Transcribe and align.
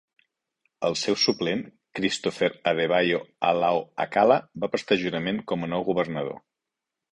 El 0.87 0.95
seu 1.01 1.17
suplent, 1.23 1.61
Christopher 1.99 2.49
Adebayo 2.73 3.21
Alao-Akala, 3.51 4.41
va 4.65 4.73
prestar 4.75 5.01
jurament 5.05 5.41
com 5.53 5.63
a 5.69 5.73
nou 5.77 5.89
governador. 5.95 6.45